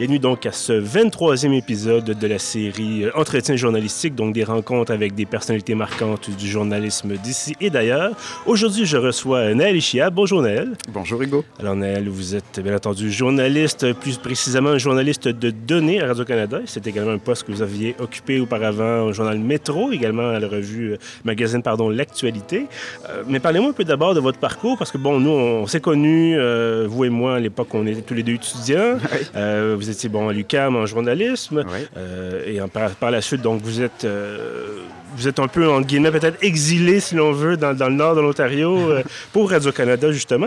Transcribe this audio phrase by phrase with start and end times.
[0.00, 4.92] Bienvenue donc à ce 23e épisode de la série euh, Entretien journalistique, donc des rencontres
[4.92, 8.12] avec des personnalités marquantes du journalisme d'ici et d'ailleurs.
[8.46, 10.08] Aujourd'hui, je reçois Naël Ishia.
[10.08, 10.72] Bonjour Naël.
[10.88, 11.44] Bonjour Hugo.
[11.58, 16.60] Alors Naël, vous êtes bien entendu journaliste, plus précisément journaliste de données à Radio-Canada.
[16.64, 20.48] C'est également un poste que vous aviez occupé auparavant au journal Métro, également à la
[20.48, 22.68] revue euh, magazine pardon L'actualité.
[23.10, 25.82] Euh, mais parlez-moi un peu d'abord de votre parcours, parce que bon, nous, on s'est
[25.82, 26.38] connus,
[26.86, 28.96] vous et moi, à l'époque, on était tous les deux étudiants.
[29.12, 29.74] Oui.
[29.76, 31.64] vous étiez bon à l'UCAM en journalisme.
[31.66, 31.86] Oui.
[31.96, 34.78] Euh, et en- par, par la suite, donc, vous êtes, euh,
[35.16, 38.14] vous êtes un peu, en guillemets, peut-être exilé, si l'on veut, dans, dans le nord
[38.14, 40.46] de l'Ontario euh, pour Radio-Canada, justement.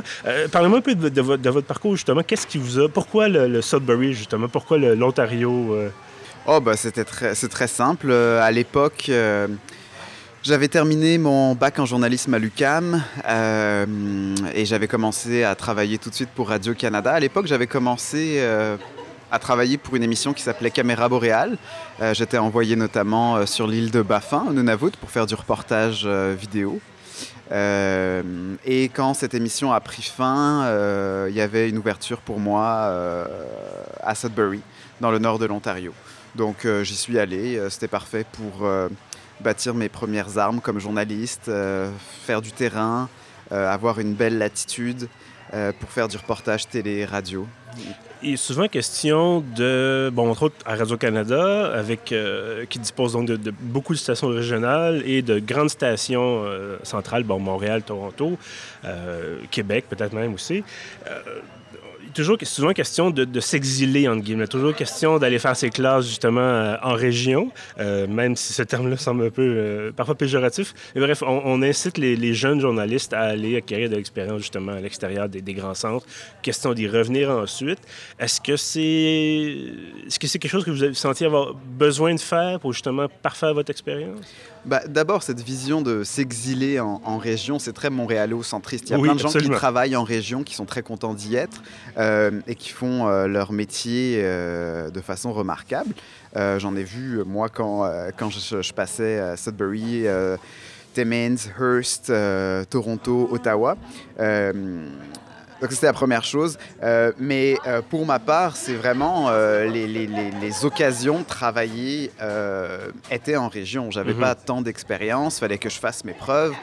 [0.52, 2.22] Parlez-moi un peu de, de votre, de votre parcours, justement.
[2.24, 2.90] Qu'est-ce qui vous a...
[2.90, 4.48] Pourquoi le, le Sudbury, justement?
[4.48, 5.76] Pourquoi l'Ontario?
[6.46, 8.12] Oh bah c'était très, c'est très simple.
[8.12, 9.10] À l'époque,
[10.44, 13.86] j'avais terminé mon bac en journalisme à l'UCAM euh,
[14.54, 17.14] et j'avais commencé à travailler tout de suite pour Radio Canada.
[17.14, 18.76] À l'époque, j'avais commencé euh,
[19.34, 21.58] à travailler pour une émission qui s'appelait Caméra Boréale.
[22.02, 26.04] Euh, J'étais envoyé notamment euh, sur l'île de Baffin, au Nunavut, pour faire du reportage
[26.06, 26.80] euh, vidéo.
[27.52, 30.66] Et quand cette émission a pris fin,
[31.28, 32.92] il y avait une ouverture pour moi
[34.02, 34.62] à Sudbury,
[35.02, 35.94] dans le nord de l'Ontario.
[36.34, 38.68] Donc j'y suis allé, c'était parfait pour
[39.42, 41.52] bâtir mes premières armes comme journaliste,
[42.26, 43.08] faire du terrain,
[43.52, 45.08] avoir une belle latitude
[45.80, 47.46] pour faire du reportage télé, radio.
[48.22, 53.26] Il est souvent question de, bon, entre autres à Radio-Canada, avec, euh, qui dispose donc
[53.26, 58.38] de, beaucoup de stations régionales et de grandes stations euh, centrales, bon, Montréal, Toronto,
[58.86, 60.64] euh, Québec peut-être même aussi.
[62.14, 64.48] Toujours, souvent question de, s'exiler, entre guillemets.
[64.48, 68.98] Toujours question d'aller faire ses classes, justement, euh, en région, euh, même si ce terme-là
[68.98, 70.74] semble un peu, euh, parfois péjoratif.
[70.96, 75.28] Mais bref, on, incite les, jeunes journalistes à aller acquérir de l'expérience, justement, à l'extérieur
[75.28, 76.06] des, des grands centres.
[76.42, 77.80] Question d'y revenir ensuite.
[78.20, 78.84] Est-ce que c'est
[80.08, 83.08] est-ce que c'est quelque chose que vous avez senti avoir besoin de faire pour, justement,
[83.22, 84.20] parfaire votre expérience?
[84.66, 88.90] Bah, D'abord, cette vision de s'exiler en, en région, c'est très montréalo-centriste.
[88.90, 91.14] Il y a Oui, plein de gens qui travaillent en région, qui sont très contents
[91.14, 91.62] d'y être
[91.98, 95.94] euh, et qui font euh, leur métier euh, de façon remarquable.
[96.36, 97.88] J'en ai vu, moi, quand,
[98.18, 100.06] quand je, je passais à Sudbury,
[100.96, 102.12] Timmins, Hearst,
[102.72, 103.78] Toronto, Ottawa.
[105.64, 106.58] Donc c'était la première chose.
[106.84, 111.24] Euh, mais euh, pour ma part, c'est vraiment euh, les, les- les- les occasions de
[111.24, 112.12] travailler
[113.10, 113.90] étaient en région.
[113.90, 114.20] J'avais Mhm.
[114.20, 116.54] pas tant d'expérience, fallait que je fasse mes preuves.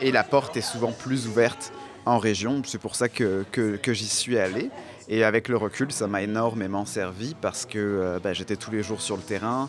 [0.00, 1.72] Et la porte est souvent plus ouverte
[2.06, 2.62] en région.
[2.64, 4.70] C'est pour ça que, que- que j'y suis allé.
[5.08, 9.00] Et avec le recul, ça m'a énormément servi parce que bah, j'étais tous les jours
[9.00, 9.68] sur le terrain.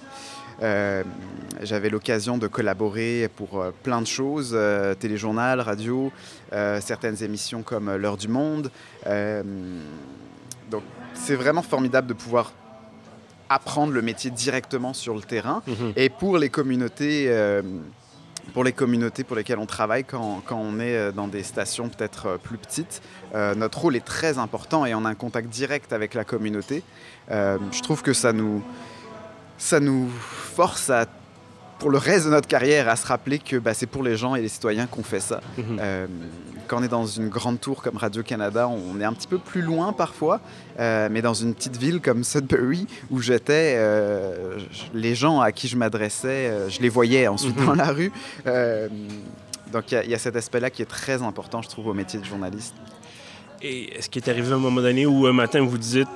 [0.61, 1.03] Euh,
[1.61, 6.11] J'avais l'occasion de collaborer pour euh, plein de choses, euh, téléjournal, radio,
[6.51, 8.71] certaines émissions comme L'heure du monde.
[9.05, 12.53] Donc c'est vraiment formidable de pouvoir
[13.49, 15.61] apprendre le métier directement sur le terrain.
[15.67, 15.93] Mhm.
[15.95, 17.29] Et pour les communautés,
[18.53, 22.39] pour les communautés pour lesquelles on travaille quand, quand on est dans des stations peut-être
[22.43, 23.01] plus petites,
[23.33, 26.83] euh, notre rôle est très important et on a un contact direct avec la communauté.
[27.29, 28.61] Euh, je trouve que ça nous,
[29.63, 31.05] ça nous force à,
[31.77, 34.33] pour le reste de notre carrière à se rappeler que bah, c'est pour les gens
[34.35, 35.39] et les citoyens qu'on fait ça.
[35.59, 36.07] Euh,
[36.67, 39.61] quand on est dans une grande tour comme Radio-Canada, on est un petit peu plus
[39.61, 40.39] loin parfois,
[40.79, 44.57] euh, mais dans une petite ville comme Sudbury, où j'étais, euh,
[44.93, 47.65] les gens à qui je m'adressais, je les voyais ensuite Mhm.
[47.67, 48.11] dans la rue.
[49.71, 51.87] Donc il y a- il y, a cet aspect-là qui est très important, je trouve,
[51.87, 52.73] au métier de journaliste.
[53.61, 56.07] Et est-ce qu'il est arrivé un moment donné où un matin vous dites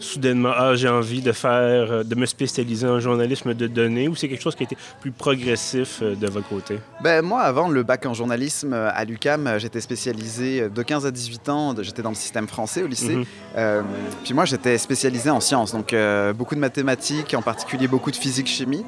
[0.00, 4.14] soudainement ah j'ai envie de faire euh, de me spécialiser en journalisme de données ou
[4.16, 6.78] c'est quelque chose qui a été plus progressif euh, de votre côté?
[7.02, 11.10] Ben, moi, avant le bac en journalisme euh, à l'UCAM, j'étais spécialisé de 15 à
[11.10, 13.16] 18 ans, j'étais dans le système français au lycée.
[13.16, 13.24] Mhm.
[13.56, 13.82] Euh,
[14.24, 18.16] puis moi, j'étais spécialisé en sciences, donc euh, beaucoup de mathématiques, en particulier beaucoup de
[18.16, 18.84] physique-chimie,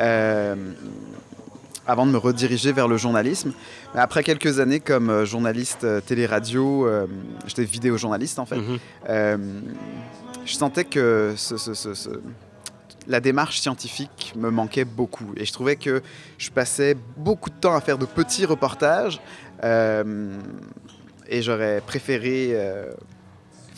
[0.00, 0.54] euh,
[1.86, 3.52] avant de me rediriger vers le journalisme.
[3.94, 6.86] Mais après quelques années comme journaliste télé-radio,
[7.46, 8.78] j'étais vidéojournaliste en fait, Mhm.
[10.48, 11.34] Je sentais que
[13.06, 15.32] la démarche scientifique me manquait beaucoup.
[15.36, 16.02] Et je trouvais que
[16.38, 19.20] je passais beaucoup de temps à faire de petits reportages.
[19.64, 20.38] euh,
[21.30, 22.90] et j'aurais préféré euh,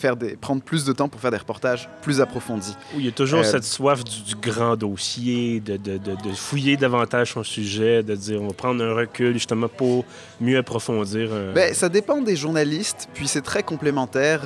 [0.01, 2.75] faire des, prendre plus de temps pour faire des reportages plus approfondis.
[2.93, 7.33] Oui, il y a toujours cette soif du, grand dossier, de, de, de, fouiller davantage
[7.33, 10.03] son sujet, de dire on va prendre un recul justement pour
[10.39, 11.29] mieux approfondir.
[11.53, 14.41] Ben, ça dépend des journalistes, puis c'est très complémentaire.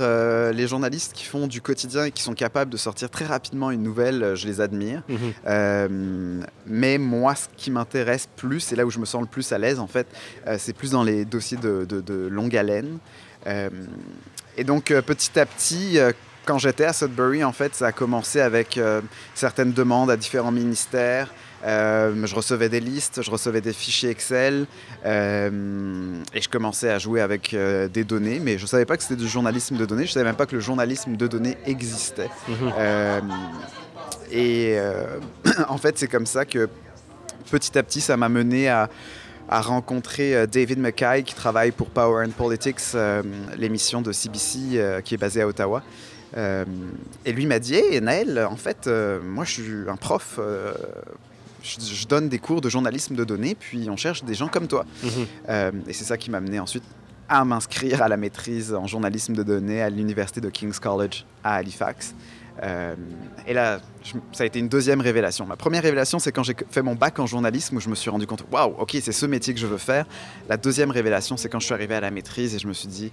[0.54, 3.84] les journalistes qui font du quotidien et qui sont capables de sortir très rapidement une
[3.84, 5.02] nouvelle, je les admire.
[5.08, 6.46] Mhm.
[6.68, 9.58] mais moi, ce qui m'intéresse plus, et là où je me sens le plus à
[9.58, 10.08] l'aise en fait,
[10.58, 12.98] c'est plus dans les dossiers de, longue haleine.
[14.56, 16.12] Euh, et donc, euh, petit à petit, euh,
[16.46, 18.80] quand j'étais à Sudbury, en fait, ça a commencé avec
[19.34, 21.34] certaines demandes à différents ministères.
[21.64, 24.68] je recevais des listes, je recevais des fichiers Excel
[25.04, 29.16] et je commençais à jouer avec des données, mais je ne savais pas que c'était
[29.16, 32.30] du journalisme de données, je ne savais même pas que le journalisme de données existait.
[32.48, 33.32] Mhm.
[34.32, 34.78] et
[35.68, 36.70] en fait, c'est comme ça que
[37.50, 38.88] petit à petit, ça m'a mené à,
[39.50, 43.22] a rencontré euh, David McKay qui travaille pour Power and Politics, euh,
[43.58, 45.84] l'émission de CBC euh, qui est basée à Ottawa.
[46.36, 48.90] et lui m'a dit Hey Naël, en fait,
[49.24, 50.40] moi je suis un prof,
[51.64, 54.86] je, donne des cours de journalisme de données, puis on cherche des gens comme toi.
[55.04, 55.84] Mhm.
[55.88, 56.84] et c'est ça qui m'a amené ensuite
[57.30, 61.56] à m'inscrire à la maîtrise en journalisme de données à l'université de King's College à
[61.56, 62.14] Halifax.
[62.64, 62.96] Euh,
[63.48, 63.80] et là,
[64.32, 65.46] ça a été une deuxième révélation.
[65.46, 68.10] Ma première révélation, c'est quand j'ai fait mon bac en journalisme où je me suis
[68.10, 70.06] rendu compte, waouh, ok, c'est ce métier que je veux faire.
[70.50, 72.88] La deuxième révélation, c'est quand je suis arrivé à la maîtrise et je me suis
[72.88, 73.12] dit,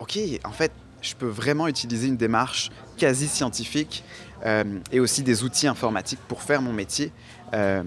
[0.00, 0.72] ok, en fait,
[1.02, 4.04] je peux vraiment utiliser une démarche quasi scientifique
[4.44, 7.12] euh, et aussi des outils informatiques pour faire mon métier.
[7.54, 7.82] Euh,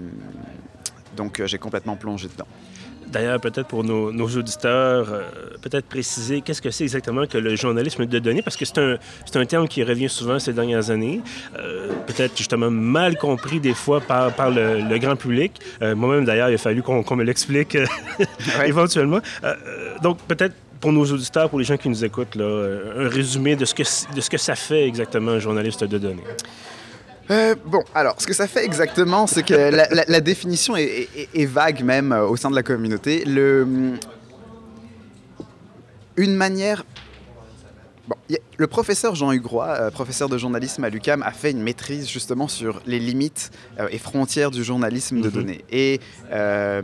[1.16, 2.48] donc j'ai complètement plongé dedans.
[3.08, 5.22] D'ailleurs, peut-être pour nos, auditeurs, euh,
[5.62, 8.96] peut-être préciser qu'est-ce que c'est exactement que le journalisme de données, parce que c'est un,
[9.34, 11.20] un, terme qui revient souvent ces dernières années,
[11.58, 15.60] euh, peut-être justement mal compris des fois par, par le, grand public.
[15.82, 17.76] Euh, moi-même, d'ailleurs, il a fallu qu'on me l'explique
[18.66, 19.20] éventuellement.
[20.02, 22.68] donc, peut-être pour nos auditeurs, pour les gens qui nous écoutent, là,
[22.98, 23.82] un résumé de ce, que,
[24.14, 26.24] de ce que ça fait exactement un journaliste de données.
[27.30, 32.12] Euh, bon, alors, ce que ça fait exactement, c'est que la, définition est, vague même
[32.12, 33.24] euh, au sein de la communauté.
[33.24, 33.66] Le,
[36.16, 36.84] une manière
[38.56, 42.48] le professeur Jean Hugrois, euh, professeur de journalisme à l'UCAM, a fait une maîtrise justement
[42.48, 45.34] sur les limites euh, et frontières du journalisme de mhm.
[45.34, 45.64] données.
[45.70, 46.82] Et euh,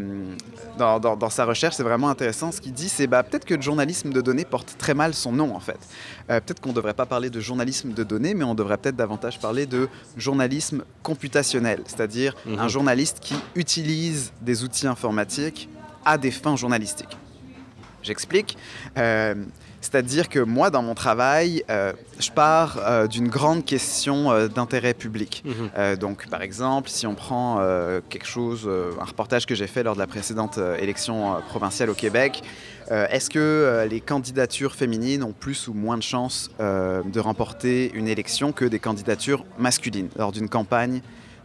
[0.79, 2.53] dans, sa recherche, c'est vraiment intéressant.
[2.53, 5.33] Ce qu'il dit, c'est bah, peut-être que le journalisme de données porte très mal son
[5.33, 5.79] nom en fait.
[6.27, 9.39] peut-être qu'on ne devrait pas parler de journalisme de données, mais on devrait peut-être davantage
[9.39, 12.59] parler de journalisme computationnel, c'est-à-dire mhm.
[12.59, 15.69] un journaliste qui utilise des outils informatiques
[16.05, 17.17] à des fins journalistiques.
[18.03, 18.57] J'explique.
[19.81, 24.95] C'est-à-dire que moi, dans mon travail, euh, je pars euh, d'une grande question euh, d'intérêt
[24.95, 25.43] public.
[25.45, 25.97] Mhm.
[25.97, 27.61] donc, par exemple, si on prend
[28.09, 28.69] quelque chose,
[29.01, 32.43] un reportage que j'ai fait lors de la précédente élection provinciale au Québec,
[32.91, 38.53] est-ce que les candidatures féminines ont plus ou moins de chances de remporter une élection
[38.53, 41.01] que des candidatures masculines lors d'une campagne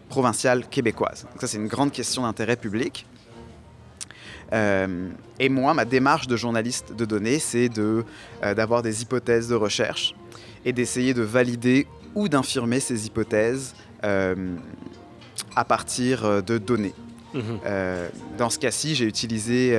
[0.10, 1.26] provinciale québécoise?
[1.32, 3.06] Donc ça, c'est une grande question d'intérêt public.
[4.54, 5.10] Euh,
[5.40, 8.04] et moi, ma démarche de journaliste de données, c'est de,
[8.44, 10.16] euh, d'avoir des hypothèses de recherche
[10.64, 14.56] et d'essayer de valider ou d'infirmer ces hypothèses euh,
[15.56, 16.94] à partir de données.
[17.34, 17.60] Mhm.
[18.38, 19.78] dans ce cas-ci, j'ai utilisé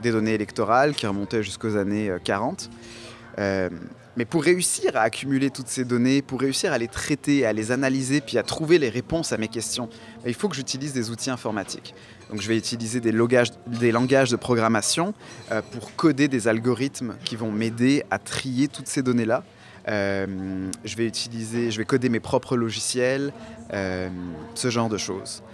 [0.00, 2.70] des données électorales qui remontaient jusqu'aux années 40.
[4.18, 7.70] Mais pour réussir à accumuler toutes ces données, pour réussir à les traiter, à les
[7.70, 9.88] analyser, puis à trouver les réponses à mes questions,
[10.26, 11.94] il faut que j'utilise des outils informatiques.
[12.28, 13.52] Donc je vais utiliser des, langages
[14.30, 15.14] de programmation
[15.52, 19.44] euh, pour coder des algorithmes qui vont m'aider à trier toutes ces données-là.
[19.86, 23.32] Euh, je vais utiliser, je vais coder mes propres logiciels,
[23.72, 24.08] euh,
[24.56, 25.44] ce genre de choses.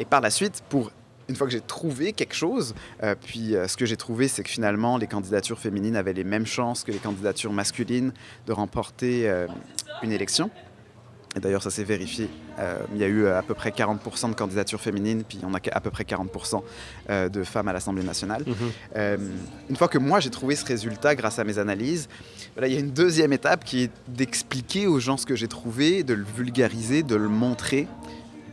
[0.00, 0.90] et par la suite, pour
[1.28, 2.74] une fois que j'ai trouvé quelque chose,
[3.22, 6.84] puis ce que j'ai trouvé, c'est que finalement, les candidatures féminines avaient les mêmes chances
[6.84, 8.12] que les candidatures masculines
[8.46, 9.30] de remporter
[10.02, 10.50] une élection.
[11.34, 12.28] Et d'ailleurs, ça s'est vérifié.
[12.58, 15.54] Euh, il y a eu euh, à peu près 40% de candidatures féminines, puis on
[15.54, 16.62] a à peu près 40%
[17.08, 18.44] euh, de femmes à l'Assemblée nationale.
[18.46, 19.30] Mhm.
[19.70, 22.08] une fois que moi j'ai trouvé ce résultat grâce à mes analyses,
[22.60, 26.02] il y a une deuxième étape qui est d'expliquer aux gens ce que j'ai trouvé,
[26.02, 27.86] de le vulgariser, de le montrer.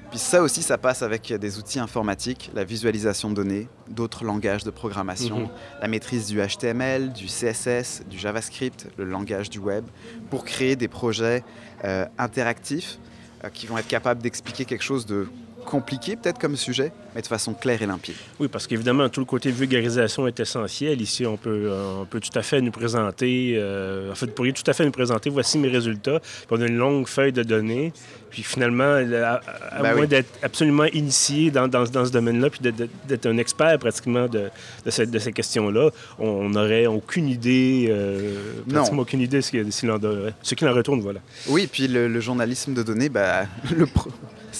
[0.09, 4.63] Puis ça aussi, ça passe avec des outils informatiques, la visualisation de données, d'autres langages
[4.63, 5.49] de programmation, mhm.
[5.81, 9.85] la maîtrise du HTML, du CSS, du JavaScript, le langage du web,
[10.31, 11.43] pour créer des projets
[11.85, 12.97] euh, interactifs
[13.43, 15.27] euh, qui vont être capables d'expliquer quelque chose de
[15.69, 18.15] compliqué peut-être comme sujet, mais de façon claire et limpide.
[18.39, 20.99] Oui, parce qu'évidemment, tout le côté vulgarisation est essentiel.
[20.99, 24.31] Ici, on peut, euh, on peut tout à fait nous présenter, euh, en fait, vous
[24.31, 27.31] pourriez tout à fait nous présenter, voici mes résultats, puis on a une longue feuille
[27.31, 27.93] de données,
[28.31, 29.41] puis finalement, à,
[29.81, 32.61] ben moins d'être absolument initié dans, dans, dans ce domaine-là, puis
[33.07, 34.49] d'être un expert pratiquement de,
[34.85, 39.99] de, de ces questions-là, on n'aurait aucune idée, euh, pratiquement aucune idée ce qu'il en,
[40.41, 41.01] ce qu'il en retourne.
[41.01, 41.19] Voilà.
[41.47, 43.45] Oui, puis le, journalisme de données, bah,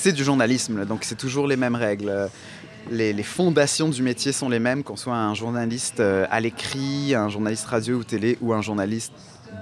[0.01, 2.29] c'est du journalisme, donc c'est toujours les mêmes règles.
[2.89, 7.27] Les, fondations du métier sont les mêmes, qu'on soit un journaliste euh, à l'écrit, un
[7.27, 9.11] journaliste radio ou télé ou un journaliste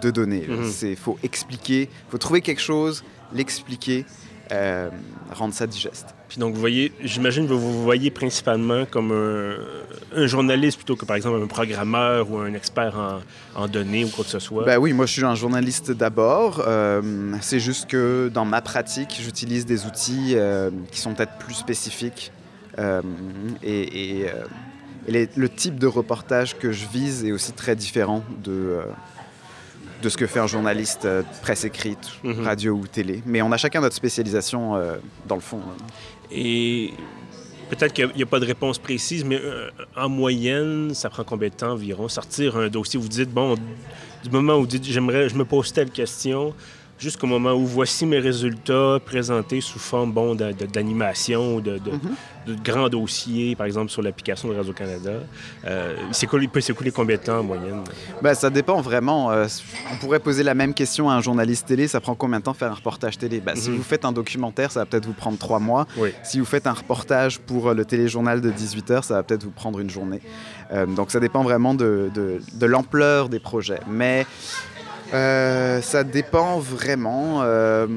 [0.04, 0.46] de données.
[0.48, 0.96] Il mhm.
[0.96, 3.04] faut expliquer, il faut trouver quelque chose,
[3.34, 4.06] l'expliquer,
[4.52, 4.90] euh,
[5.34, 6.08] rendre ça digeste.
[6.30, 11.06] Puis donc, vous voyez, j'imagine que vous vous voyez principalement comme un, journaliste plutôt que,
[11.06, 12.96] par exemple, un programmeur ou un expert
[13.56, 14.64] en, données ou quoi que ce soit.
[14.66, 16.64] Ben oui, moi, je suis un journaliste d'abord.
[16.66, 21.56] Euh, c'est juste que dans ma pratique, j'utilise des outils euh, qui sont peut-être plus
[21.56, 22.32] spécifiques.
[23.64, 24.26] et,
[25.10, 28.82] le type de reportage que je vise est aussi très différent de
[30.02, 32.44] de ce que fait un journaliste euh, presse écrite, mhm.
[32.44, 33.22] radio ou télé.
[33.26, 35.60] Mais on a chacun notre spécialisation euh, dans le fond.
[36.32, 36.94] Et
[37.70, 41.50] peut-être qu'il n'y a, pas de réponse précise, mais euh, en moyenne, ça prend combien
[41.50, 43.00] de temps environ sortir un dossier?
[43.00, 43.56] Vous dites, bon,
[44.24, 46.54] du moment où vous dites, j'aimerais, je me pose telle question,
[46.98, 52.00] jusqu'au moment où voici mes résultats présentés sous forme bon, d'animation, de, de, mhm.
[52.48, 55.12] de, grands dossiers, par exemple sur l'application de Radio-Canada.
[55.66, 55.96] Euh,
[56.42, 57.84] il peut s'écouler combien de temps en moyenne?
[58.22, 59.32] Ben, ça dépend vraiment.
[59.32, 59.48] Euh,
[59.92, 61.88] on pourrait poser la même question à un journaliste télé.
[61.88, 63.40] Ça prend combien de temps faire un reportage télé?
[63.40, 63.78] Ben, Si mhm.
[63.78, 65.88] vous faites un documentaire, ça va peut-être vous prendre trois mois.
[66.24, 69.52] Si vous faites un reportage pour le téléjournal de 18 heures, ça va peut-être vous
[69.52, 70.22] prendre une journée.
[70.72, 73.80] Euh, donc ça dépend vraiment de, de l'ampleur des projets.
[73.88, 74.26] Mais
[75.14, 77.42] euh, ça dépend vraiment.
[77.42, 77.88] Euh,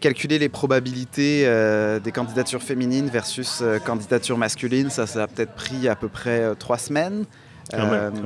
[0.00, 5.88] calculer les probabilités euh, des candidatures féminines versus candidatures masculines, ça, ça a peut-être pris
[5.88, 7.24] à peu près trois semaines,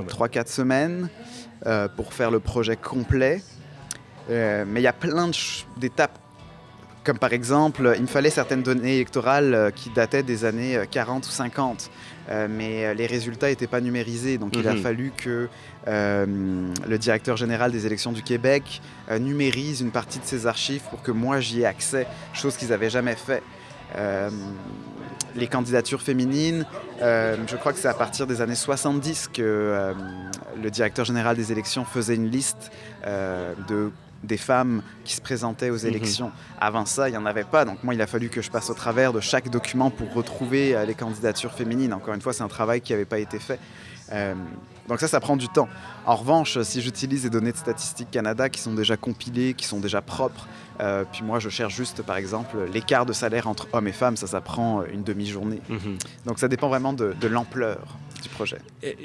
[0.09, 1.09] trois, quatre semaines
[1.97, 3.43] pour faire le projet complet.
[4.29, 5.31] mais il y a plein
[5.77, 6.19] d'étapes
[7.05, 11.31] comme par exemple, il me fallait certaines données électorales qui dataient des années 40 ou
[11.31, 11.91] 50.
[12.31, 14.39] Euh, mais euh, les résultats n'étaient pas numérisés.
[14.39, 14.83] Donc il a mhm.
[14.83, 15.49] fallu que
[15.87, 16.27] euh,
[16.87, 18.83] le directeur général des élections du Québec
[19.21, 22.91] numérise une partie de ces archives pour que moi j'y ai accès, chose qu'ils n'avaient
[22.91, 23.43] jamais fait.
[25.35, 26.67] les candidatures féminines,
[27.01, 29.95] je crois que c'est à partir des années 70 que
[30.63, 32.71] le directeur général des élections faisait une liste
[33.07, 33.91] de
[34.23, 35.87] des femmes qui se présentaient aux mhm.
[35.87, 36.33] élections.
[36.61, 37.65] Avant ça, il n'y en avait pas.
[37.65, 40.75] Donc moi, il a fallu que je passe au travers de chaque document pour retrouver
[40.75, 41.93] euh, les candidatures féminines.
[41.93, 43.61] Encore une fois, c'est un travail qui n'avait pas été fait.
[44.13, 44.35] Euh,
[44.89, 45.69] donc ça, ça prend du temps.
[46.07, 49.81] En revanche, si j'utilise des données de Statistique Canada qui sont déjà compilées, qui sont
[49.81, 50.49] déjà propres,
[50.81, 54.17] euh, puis moi, je cherche juste, par exemple, l'écart de salaire entre hommes et femmes,
[54.17, 55.61] ça, ça prend une demi-journée.
[55.69, 55.99] Mhm.
[56.25, 58.59] Donc ça dépend vraiment de l'ampleur du projet.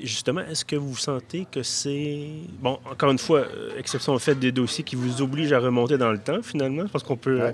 [0.03, 2.27] justement, est-ce que vous sentez que c'est...
[2.61, 5.97] Bon, encore une fois, euh, exception en fait des dossiers qui vous obligent à remonter
[5.97, 7.51] dans le temps, finalement, parce qu'on peut euh,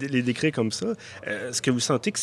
[0.00, 0.86] les décrire comme ça.
[1.26, 2.18] Euh, est-ce que vous sentez que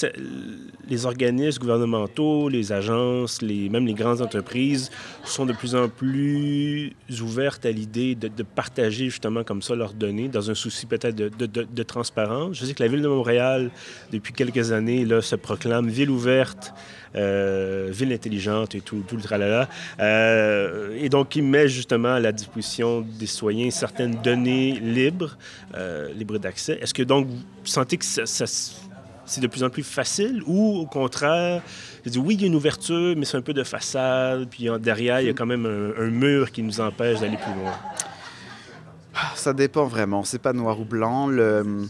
[0.88, 4.90] les organismes gouvernementaux, les agences, les, même les grandes entreprises
[5.24, 10.30] sont de plus en plus ouvertes à l'idée de, partager justement comme ça leurs données
[10.30, 12.58] dans un souci peut-être de, de, transparence?
[12.58, 13.72] Je sais que la Ville de Montréal,
[14.12, 16.74] depuis quelques années, là, se proclame ville ouverte
[17.16, 19.68] euh, ville intelligente et tout, le tralala.
[20.00, 25.38] Euh, et donc, il met justement à la disposition des citoyens certaines données libres,
[25.76, 26.78] euh, libres d'accès.
[26.82, 31.62] Est-ce que donc vous sentez que c'est de plus en plus facile ou au contraire,
[32.06, 35.20] dit, oui, il y a une ouverture, mais c'est un peu de façade, puis derrière,
[35.20, 37.74] il y a quand même un, mur qui nous empêche d'aller plus loin?
[39.36, 41.28] Ça dépend vraiment, c'est pas noir ou blanc.
[41.28, 41.88] Le...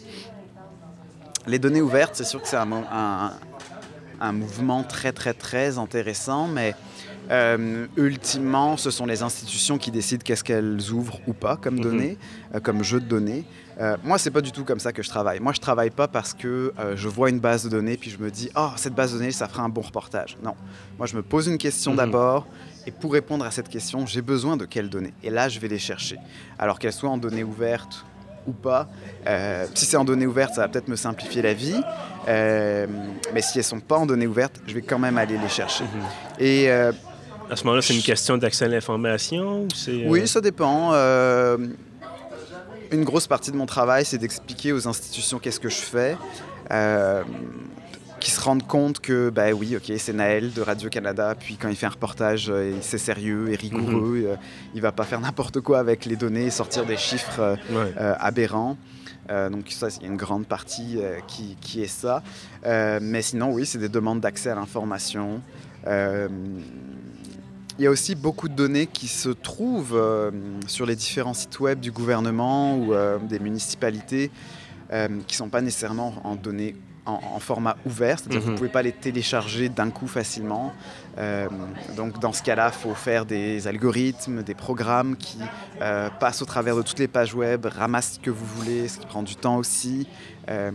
[1.46, 3.32] Les données ouvertes, c'est sûr que c'est un, un,
[4.20, 6.76] un mouvement très très très intéressant, mais
[7.30, 11.82] euh, ultimement, ce sont les institutions qui décident qu'est-ce qu'elles ouvrent ou pas comme mhm.
[11.82, 12.18] données,
[12.56, 13.46] euh, comme jeu de données.
[13.80, 15.40] Euh, moi, c'est pas du tout comme ça que je travaille.
[15.40, 18.32] Moi, je travaille pas parce que je vois une base de données puis je me
[18.32, 20.38] dis, oh, cette base de données, ça fera un bon reportage.
[20.44, 20.56] Non.
[20.98, 21.98] Moi, je me pose une question mhm.
[21.98, 22.48] d'abord
[22.86, 25.14] et pour répondre à cette question, j'ai besoin de quelles données?
[25.22, 26.18] Et là, je vais les chercher.
[26.58, 28.06] Alors qu'elles soient en données ouvertes
[28.48, 28.88] ou pas.
[29.28, 31.82] Euh, si c'est en données ouvertes, ça va peut-être me simplifier la vie.
[32.28, 32.88] Euh,
[33.34, 35.84] mais si elles sont pas en données ouvertes, je vais quand même aller les chercher.
[35.84, 35.90] Mhm.
[36.40, 36.92] Et euh,
[37.50, 39.68] à ce moment-là, c'est une question d'accès à l'information
[40.06, 40.94] Oui, ça dépend.
[42.92, 46.16] une grosse partie de mon travail, c'est d'expliquer aux institutions qu'est-ce que je fais
[48.38, 51.88] se rendent compte que, bah oui, ok, c'est Naël de Radio-Canada, puis quand il fait
[51.88, 54.26] un reportage, euh, c'est sérieux et rigoureux, mhm.
[54.28, 54.36] euh,
[54.76, 58.78] il va pas faire n'importe quoi avec les données et sortir des chiffres euh, aberrants.
[59.30, 62.22] donc ça, il y a une grande partie qui, qui, est ça.
[62.64, 65.42] mais sinon, oui, c'est des demandes d'accès à l'information.
[65.86, 70.02] Il y a aussi beaucoup de données qui se trouvent
[70.68, 72.94] sur les différents sites web du gouvernement ou
[73.28, 74.32] des municipalités
[74.90, 76.76] qui ne sont pas nécessairement en données
[77.08, 78.58] en, format ouvert, c'est-à-dire que vous ne Mhm.
[78.60, 80.74] pouvez pas les télécharger d'un coup facilement.
[81.18, 81.48] Euh,
[81.96, 85.40] donc dans ce cas-là, il faut faire des algorithmes, des programmes qui
[85.82, 89.00] euh, passent au travers de toutes les pages web, ramassent ce que vous voulez, ce
[89.00, 90.08] qui prend du temps aussi.
[90.50, 90.72] Euh,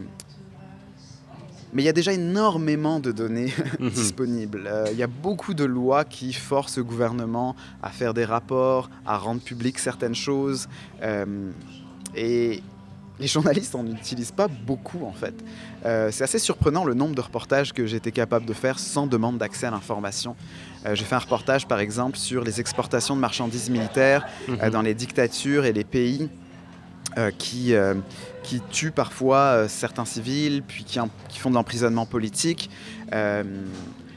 [1.75, 3.89] mais il y a déjà énormément de données Mhm.
[3.91, 4.65] disponibles.
[4.67, 8.91] Euh, Il y a beaucoup de lois qui forcent le gouvernement à faire des rapports,
[9.07, 10.69] à rendre publiques certaines choses.
[11.03, 11.51] Euh,
[12.15, 12.63] et
[13.23, 15.33] les journalistes n'en utilisent pas beaucoup en fait.
[15.87, 19.39] Euh, c'est assez surprenant le nombre de reportages que j'étais capable de faire sans demande
[19.39, 20.35] d'accès à l'information.
[20.85, 24.71] Euh, J'ai fait un reportage par exemple sur les exportations de marchandises militaires euh, Mhm.
[24.71, 26.29] dans les dictatures et les pays
[27.39, 27.75] qui,
[28.43, 32.71] qui tuent parfois certains civils, puis qui, en- qui font de l'emprisonnement politique.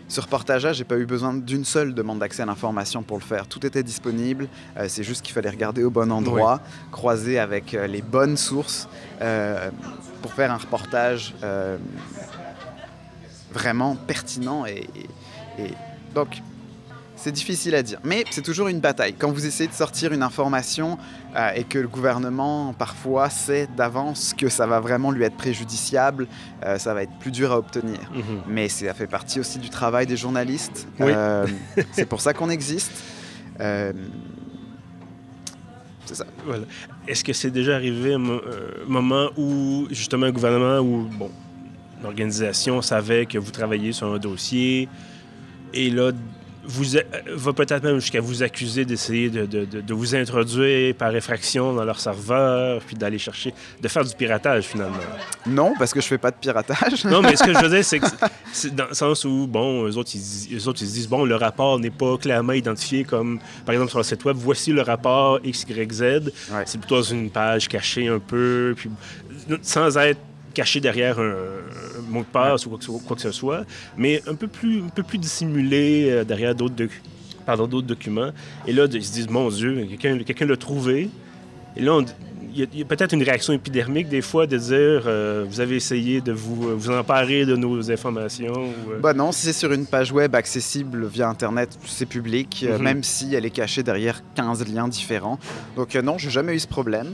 [0.07, 3.47] Ce reportage-là, j'ai pas eu besoin d'une seule demande d'accès à l'information pour le faire.
[3.47, 4.47] Tout était disponible.
[4.77, 8.87] Euh, c'est juste qu'il fallait regarder au bon endroit, croiser avec euh, les bonnes sources
[9.21, 9.71] euh,
[10.21, 11.33] pour faire un reportage
[13.51, 14.65] vraiment pertinent.
[14.65, 14.87] Et,
[15.57, 15.71] et- et
[16.13, 16.41] donc,
[17.15, 17.99] c'est difficile à dire.
[18.03, 19.13] Mais c'est toujours une bataille.
[19.17, 20.97] Quand vous essayez de sortir une information
[21.35, 26.27] euh, et que le gouvernement, parfois, sait d'avance que ça va vraiment lui être préjudiciable,
[26.63, 27.99] euh, ça va être plus dur à obtenir.
[28.13, 28.41] Mhm.
[28.47, 30.87] Mais ça fait partie aussi du travail des journalistes.
[30.99, 31.11] Oui.
[31.15, 31.47] Euh,
[31.93, 32.91] c'est pour ça qu'on existe.
[36.05, 36.25] C'est ça.
[36.45, 36.65] Voilà.
[37.07, 38.41] Est-ce que c'est déjà arrivé un, mo-
[38.85, 41.31] un moment où, justement, un gouvernement ou, bon,
[42.03, 44.87] l'organisation savait que vous travailliez sur un dossier
[45.73, 46.11] et là,
[46.67, 47.01] vous a-
[47.35, 51.83] va peut-être même jusqu'à vous accuser d'essayer de, de- de- vous introduire par effraction dans
[51.85, 54.97] leur serveur, puis d'aller chercher, de faire du piratage finalement.
[55.45, 57.05] Non, parce que je fais pas de piratage.
[57.05, 58.07] Non, mais ce que je veux dire, c'est que
[58.53, 61.23] c'est dans le sens où, bon, eux autres, ils, eux autres, ils se disent, bon,
[61.25, 64.81] le rapport n'est pas clairement identifié comme, par exemple, sur le site web, voici le
[64.81, 66.01] rapport XYZ.
[66.01, 66.63] Ouais.
[66.65, 68.89] C'est plutôt dans une page cachée un peu, puis
[69.61, 70.19] sans être
[70.53, 71.33] caché derrière un,
[72.21, 73.63] de passe ou quoi que, ce- quoi que ce soit,
[73.97, 77.01] mais un peu plus, un peu plus dissimulé euh, derrière d'autres doc-
[77.45, 78.31] pardon, d'autres documents.
[78.67, 81.09] Et là, ils se disent, mon Dieu, quelqu'un quelqu'un l'a trouvé.
[81.77, 82.05] Et là, on-
[82.57, 86.21] il y a, peut-être une réaction épidermique des fois de dire, euh, vous avez essayé
[86.21, 88.53] de vous, vous emparer de nos informations.
[88.53, 92.63] ou, euh, Bah non, si c'est sur une page web accessible via Internet, c'est public,
[92.65, 92.83] euh, Mhm.
[92.83, 95.37] même si elle est cachée derrière 15 liens différents.
[95.75, 97.13] Donc euh, non, j'ai jamais eu ce problème.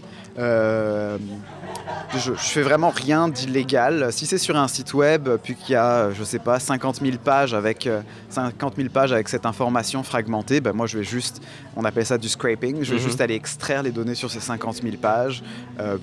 [1.87, 4.11] Euh, je, je fais vraiment rien d'illégal.
[4.11, 6.97] Si c'est sur un site web, puis qu'il y a, euh, je sais pas, 50
[7.01, 11.03] 000 pages avec, euh, 50 000 pages avec cette information fragmentée, ben moi je vais
[11.03, 11.41] juste,
[11.75, 13.03] on appelle ça du scraping, je vais Mhm.
[13.05, 15.43] juste aller extraire les données sur ces 50 000 pages.
[15.79, 15.97] Euh,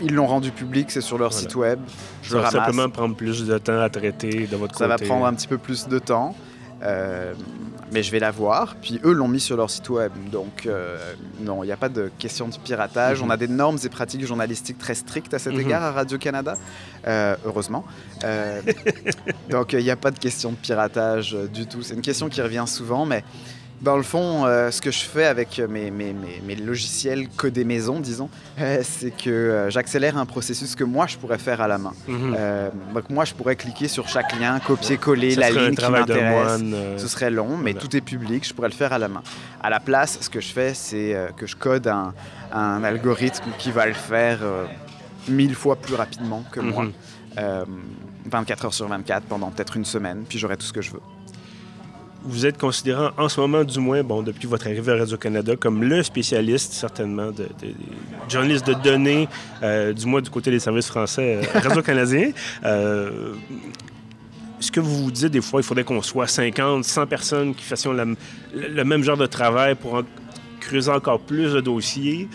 [0.00, 1.42] ils l'ont rendu public, c'est sur leur Voilà.
[1.42, 1.78] site web.
[2.22, 5.06] Je ça va simplement prendre plus de temps à traiter de votre Ça va côté.
[5.06, 6.34] prendre un petit peu plus de temps.
[6.82, 7.32] euh,
[7.92, 8.76] mais je vais la voir.
[8.82, 10.12] Puis eux l'ont mis sur leur site web.
[10.30, 10.96] Donc euh,
[11.40, 13.20] non, il n'y a pas de question de piratage.
[13.20, 13.26] Mhm.
[13.26, 15.60] On a des normes et pratiques journalistiques très strictes à cet Mhm.
[15.60, 16.56] égard à Radio-Canada.
[17.06, 17.84] Euh, heureusement.
[18.24, 18.60] Euh,
[19.50, 21.82] donc il n'y a pas de question de piratage du tout.
[21.82, 23.06] C'est une question qui revient souvent.
[23.06, 23.22] Mais
[23.80, 27.64] dans le fond, euh, ce que je fais avec mes, mes, mes, mes logiciels codés
[27.64, 31.68] maison, disons, euh, c'est que euh, j'accélère un processus que moi je pourrais faire à
[31.68, 31.92] la main.
[32.08, 32.36] Mhm.
[32.94, 36.62] Donc moi, je pourrais cliquer sur chaque lien, copier-coller la ligne qui m'intéresse.
[36.96, 37.86] Ce serait long, mais voilà.
[37.86, 39.22] tout est public, je pourrais le faire à la main.
[39.62, 42.14] À la place, ce que je fais, c'est que je code un,
[42.52, 44.38] un algorithme qui va le faire
[45.28, 46.84] mille fois plus rapidement que moi.
[46.84, 46.92] Mhm.
[47.38, 47.64] Euh,
[48.30, 51.00] 24 heures sur 24 pendant peut-être une semaine, puis j'aurai tout ce que je veux.
[52.28, 55.84] Vous êtes considérant, en ce moment du moins, bon, depuis votre arrivée à Radio-Canada, comme
[55.84, 57.74] le spécialiste, certainement, de, de-
[58.28, 59.28] journaliste de données,
[59.62, 62.32] euh, du moins du côté des services français euh, Radio-Canadien.
[62.64, 63.32] Euh,
[64.58, 67.62] Est-ce que vous vous dites des fois, il faudrait qu'on soit 50, 100 personnes qui
[67.62, 68.04] fassions la-
[68.54, 70.02] le, même genre de travail pour en-
[70.60, 72.28] creuser encore plus de dossiers?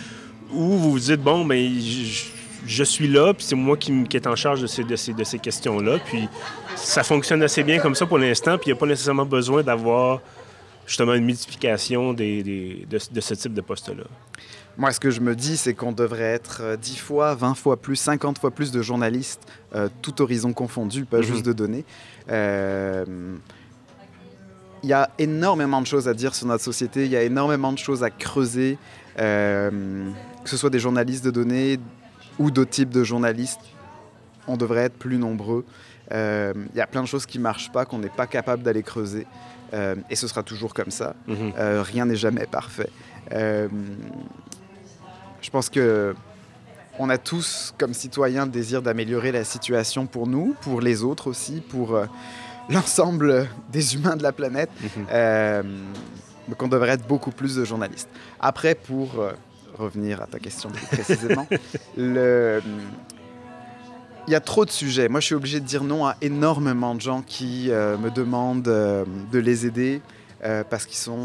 [0.53, 2.23] Ou vous vous dites, bon, ben, je,
[2.65, 5.23] je suis là, puis c'est moi qui, est en charge de ces, de ces, de
[5.23, 6.27] ces questions-là, puis
[6.75, 9.63] ça fonctionne assez bien comme ça pour l'instant, puis il n'y a pas nécessairement besoin
[9.63, 10.21] d'avoir
[10.85, 14.03] justement une multiplication des, des- de, de ce type de poste-là.
[14.77, 17.77] Moi, ce que je me dis, c'est qu'on devrait être euh, 10 fois, 20 fois
[17.77, 19.41] plus, 50 fois plus de journalistes,
[19.75, 21.23] euh, tout horizon confondu, pas Mhm.
[21.23, 21.83] juste de données.
[22.29, 23.05] Euh,
[24.83, 27.71] Il y a énormément de choses à dire sur notre société, il y a énormément
[27.71, 28.79] de choses à creuser,
[29.19, 30.09] euh,
[30.43, 31.77] que ce soit des journalistes de données
[32.41, 33.61] ou d'autres types de journalistes.
[34.47, 35.63] On devrait être plus nombreux.
[36.11, 38.63] Euh, Il y a plein de choses qui ne marchent pas, qu'on n'est pas capable
[38.63, 39.27] d'aller creuser.
[39.73, 41.15] Euh, et ce sera toujours comme ça.
[41.27, 41.53] Mhm.
[41.57, 42.89] Euh, rien n'est jamais parfait.
[43.29, 43.69] Je
[45.51, 46.15] pense que
[46.99, 51.27] on a tous, comme citoyens, le désir d'améliorer la situation pour nous, pour les autres
[51.27, 51.97] aussi, pour
[52.69, 54.69] l'ensemble des humains de la planète.
[54.81, 55.63] Mhm.
[56.49, 58.09] Donc on devrait être beaucoup plus de journalistes.
[58.39, 59.23] Après, pour
[59.77, 61.47] revenir à ta question plus précisément,
[61.97, 62.61] le,
[64.27, 65.09] il y a trop de sujets.
[65.09, 68.67] Moi, je suis obligé de dire non à énormément de gens qui euh, me demandent
[68.67, 70.01] euh, de les aider.
[70.43, 71.19] Euh, parce qu'ils sont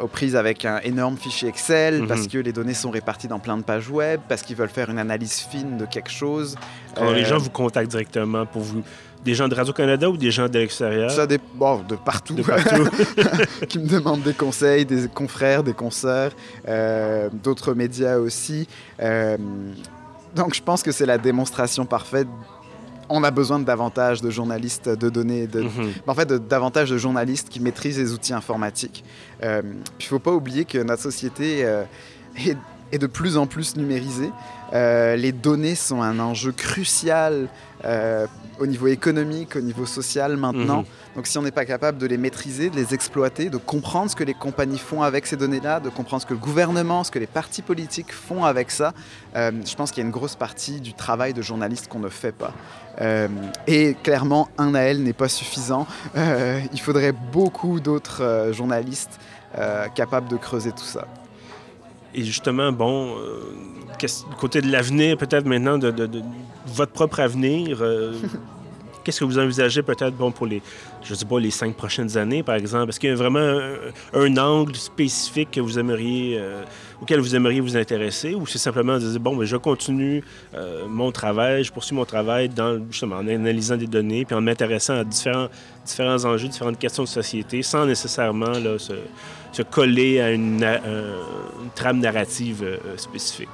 [0.00, 2.06] aux prises avec un énorme fichier Excel, Mhm.
[2.08, 4.88] parce que les données sont réparties dans plein de pages web, parce qu'ils veulent faire
[4.88, 6.56] une analyse fine de quelque chose.
[6.96, 8.82] Quand les gens vous contactent directement pour vous,
[9.24, 11.10] des gens de Radio-Canada ou des gens de l'extérieur?
[11.10, 12.88] Ça dé- bon, de partout, De partout.
[13.68, 16.32] qui me demandent des conseils, des confrères, des consoeurs,
[16.68, 18.68] euh, d'autres médias aussi.
[19.00, 19.36] Euh,
[20.34, 22.28] donc je pense que c'est la démonstration parfaite.
[23.08, 25.92] On a besoin de davantage de journalistes de données, de, Mhm.
[26.06, 29.04] en fait, de- davantage de journalistes qui maîtrisent les outils informatiques.
[29.42, 29.60] Euh,
[30.00, 31.84] il ne faut pas oublier que notre société euh,
[32.36, 32.56] est,
[32.92, 34.30] est de plus en plus numérisée.
[34.74, 37.48] Euh, les données sont un enjeu crucial
[37.84, 38.26] euh,
[38.58, 40.78] au niveau économique, au niveau social maintenant.
[40.78, 40.86] Mhm.
[41.16, 44.16] Donc si on n'est pas capable de les maîtriser, de les exploiter, de comprendre ce
[44.16, 47.18] que les compagnies font avec ces données-là, de comprendre ce que le gouvernement, ce que
[47.18, 48.94] les partis politiques font avec ça,
[49.36, 52.08] euh, je pense qu'il y a une grosse partie du travail de journaliste qu'on ne
[52.08, 52.52] fait pas.
[53.00, 53.28] Euh,
[53.66, 55.86] et clairement, un à elle n'est pas suffisant.
[56.16, 59.18] Il faudrait beaucoup d'autres journalistes
[59.94, 61.06] capables de creuser tout ça.
[62.14, 63.40] Et justement, bon, euh,
[64.38, 66.22] côté de l'avenir, peut-être maintenant, de, de- de
[66.66, 68.12] votre propre avenir, euh,
[69.04, 70.62] qu'est-ce que vous envisagez peut-être bon, pour les,
[71.02, 72.88] je sais pas, les cinq prochaines années, par exemple?
[72.90, 73.74] Est-ce qu'il y a vraiment un,
[74.20, 76.62] un angle spécifique que vous aimeriez, euh,
[77.02, 78.34] auquel vous aimeriez vous intéresser?
[78.34, 80.22] Ou c'est simplement de dire, bon, je continue
[80.54, 84.40] euh, mon travail, je poursuis mon travail dans, justement, en analysant des données puis en
[84.40, 85.48] m'intéressant à différents,
[85.84, 88.92] différents enjeux, différentes questions de société sans nécessairement là, se,
[89.54, 93.48] se coller à une, une trame narrative euh, spécifique?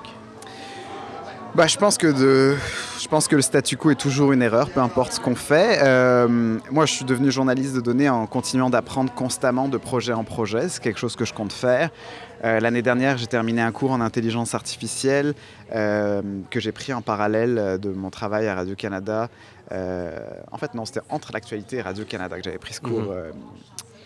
[1.54, 2.56] Bah, je, pense que de...
[3.00, 5.80] je pense que le statu quo est toujours une erreur, peu importe ce qu'on fait.
[5.82, 10.22] Euh, moi, je suis devenu journaliste de données en continuant d'apprendre constamment de projet en
[10.22, 10.68] projet.
[10.68, 11.90] C'est quelque chose que je compte faire.
[12.44, 15.34] Euh, L'année dernière, j'ai terminé un cours en intelligence artificielle
[15.74, 19.28] euh, que j'ai pris en parallèle euh, de mon travail à Radio-Canada.
[19.72, 20.16] Euh,
[20.52, 23.32] en fait, non, c'était entre l'actualité et Radio-Canada que j'avais pris ce cours Mhm.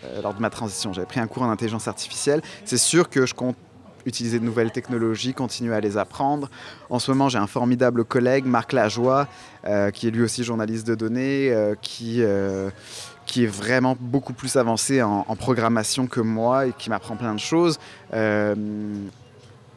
[0.05, 0.93] Euh, lors de ma transition.
[0.93, 2.41] J'avais pris un cours en intelligence artificielle.
[2.63, 3.55] C'est sûr que je compte
[4.05, 6.49] utiliser de nouvelles technologies, continuer à les apprendre.
[6.91, 9.27] En ce moment, j'ai un formidable collègue, Marc Lajoie,
[9.65, 12.21] euh, qui est lui aussi journaliste de données, euh, qui,
[13.25, 17.33] qui est vraiment beaucoup plus avancé en, en programmation que moi et qui m'apprend plein
[17.33, 17.79] de choses.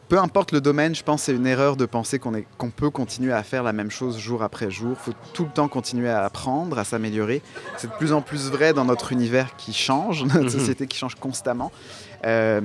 [0.09, 3.31] Peu importe le domaine, je pense que c'est une erreur de penser qu'on peut continuer
[3.31, 4.89] à faire la même chose jour après jour.
[4.93, 7.43] Il faut tout le temps continuer à apprendre, à s'améliorer.
[7.77, 10.49] C'est de plus en plus vrai dans notre univers qui change, notre Mhm.
[10.49, 11.71] société qui change constamment.
[12.25, 12.59] Euh,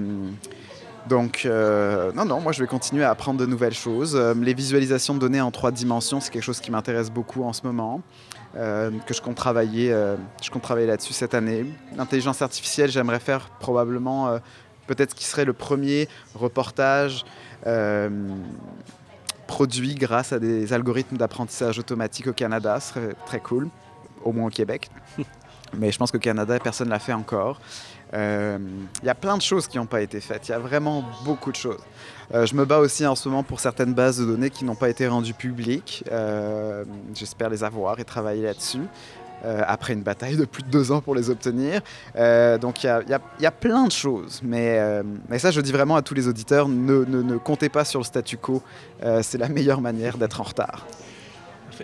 [1.07, 4.17] donc, euh, non, non, moi je vais continuer à apprendre de nouvelles choses.
[4.17, 7.53] Euh, les visualisations de données en trois dimensions, c'est quelque chose qui m'intéresse beaucoup en
[7.53, 8.01] ce moment,
[8.57, 9.95] euh, que je compte travailler,
[10.43, 11.67] je compte travailler là-dessus cette année.
[11.95, 14.39] L'intelligence artificielle, j'aimerais faire probablement,
[14.87, 17.25] peut-être ce qui serait le premier reportage
[17.67, 18.09] euh,
[19.47, 22.81] produit grâce à des algorithmes d'apprentissage automatique au Canada.
[22.81, 23.69] Ce serait très cool,
[24.25, 24.91] au moins au Québec.
[25.77, 27.61] Mais je pense qu'au Canada, personne ne l'a fait encore.
[28.15, 28.59] Euh,
[29.03, 30.49] Il y a plein de choses qui n'ont pas été faites.
[30.49, 31.81] Il y a vraiment beaucoup de choses.
[32.33, 34.77] Euh, je me bats aussi en ce moment pour certaines bases de données qui n'ont
[34.77, 36.05] pas été rendues publiques.
[36.11, 38.87] Euh, J'espère les avoir et travailler là-dessus.
[39.45, 41.81] Euh, après une bataille de plus de deux ans pour les obtenir.
[42.17, 44.41] Euh, donc il y y y a plein de choses.
[44.43, 47.69] Mais, euh, mais ça, je dis vraiment à tous les auditeurs, ne, ne- ne comptez
[47.69, 48.63] pas sur le statu quo.
[49.23, 50.87] C'est la meilleure manière d'être en retard.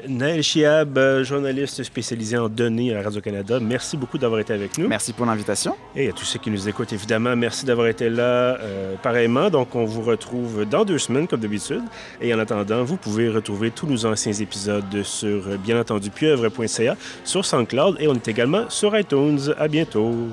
[0.09, 4.88] Naël Chiab, euh, journaliste spécialisé en données à Radio-Canada, merci beaucoup d'avoir été avec nous.
[4.88, 5.76] Merci pour l'invitation.
[5.94, 9.50] Et à tous ceux qui nous écoutent, évidemment, merci d'avoir été là euh, pareillement.
[9.50, 11.83] Donc, on vous retrouve dans deux semaines, comme d'habitude.
[12.20, 16.96] Et en attendant, vous pouvez retrouver tous nos anciens épisodes sur, euh, bien entendu, pieuvre.ca,
[17.24, 19.55] sur SoundCloud et on est également sur iTunes.
[19.59, 20.31] À bientôt.